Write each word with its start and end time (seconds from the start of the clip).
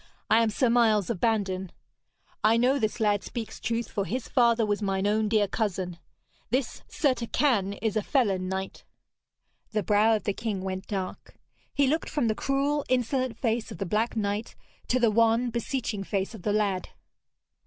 'I 0.31 0.41
am 0.41 0.49
Sir 0.49 0.67
Miles 0.67 1.11
of 1.11 1.19
Bandon. 1.19 1.71
I 2.43 2.57
know 2.57 2.79
this 2.79 2.99
lad 2.99 3.21
speaks 3.21 3.59
truth, 3.59 3.87
for 3.87 4.05
his 4.05 4.27
father 4.27 4.65
was 4.65 4.81
mine 4.81 5.05
own 5.05 5.29
dear 5.29 5.47
cousin. 5.47 5.99
This 6.49 6.81
Sir 6.87 7.13
Turquine 7.13 7.73
is 7.83 7.95
a 7.95 8.01
felon 8.01 8.49
knight.' 8.49 8.83
The 9.73 9.83
brow 9.83 10.15
of 10.15 10.23
the 10.23 10.33
king 10.33 10.63
went 10.63 10.87
dark. 10.87 11.35
He 11.71 11.85
looked 11.85 12.09
from 12.09 12.29
the 12.29 12.33
cruel 12.33 12.83
insolent 12.89 13.37
face 13.37 13.71
of 13.71 13.77
the 13.77 13.85
black 13.85 14.15
knight 14.15 14.55
to 14.87 14.99
the 14.99 15.11
wan 15.11 15.51
beseeching 15.51 16.03
face 16.03 16.33
of 16.33 16.41
the 16.41 16.51
lad. 16.53 16.89